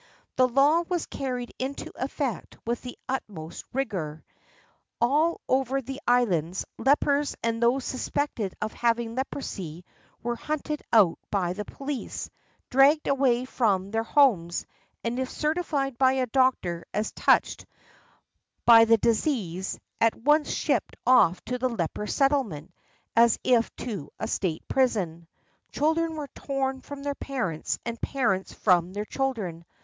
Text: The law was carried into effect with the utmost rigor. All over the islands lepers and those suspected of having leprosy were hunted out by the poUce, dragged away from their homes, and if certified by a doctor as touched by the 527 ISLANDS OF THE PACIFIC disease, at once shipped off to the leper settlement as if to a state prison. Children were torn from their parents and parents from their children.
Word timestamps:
The 0.35 0.47
law 0.47 0.81
was 0.89 1.05
carried 1.05 1.51
into 1.59 1.91
effect 1.95 2.57
with 2.65 2.81
the 2.81 2.97
utmost 3.07 3.65
rigor. 3.71 4.23
All 4.99 5.41
over 5.47 5.79
the 5.79 6.01
islands 6.07 6.65
lepers 6.79 7.35
and 7.43 7.61
those 7.61 7.85
suspected 7.85 8.55
of 8.63 8.73
having 8.73 9.13
leprosy 9.13 9.85
were 10.23 10.35
hunted 10.35 10.81
out 10.91 11.19
by 11.29 11.53
the 11.53 11.65
poUce, 11.65 12.31
dragged 12.71 13.05
away 13.07 13.45
from 13.45 13.91
their 13.91 14.01
homes, 14.01 14.65
and 15.03 15.19
if 15.19 15.29
certified 15.29 15.99
by 15.99 16.13
a 16.13 16.25
doctor 16.25 16.83
as 16.95 17.11
touched 17.11 17.67
by 18.65 18.85
the 18.85 18.97
527 18.97 19.37
ISLANDS 19.37 19.67
OF 19.67 19.73
THE 19.75 19.77
PACIFIC 19.77 19.77
disease, 19.77 19.79
at 20.01 20.23
once 20.23 20.49
shipped 20.49 20.97
off 21.05 21.45
to 21.45 21.59
the 21.59 21.69
leper 21.69 22.07
settlement 22.07 22.73
as 23.15 23.37
if 23.43 23.69
to 23.75 24.09
a 24.19 24.27
state 24.27 24.67
prison. 24.67 25.27
Children 25.71 26.15
were 26.15 26.27
torn 26.29 26.81
from 26.81 27.03
their 27.03 27.13
parents 27.13 27.77
and 27.85 28.01
parents 28.01 28.51
from 28.51 28.93
their 28.93 29.05
children. 29.05 29.63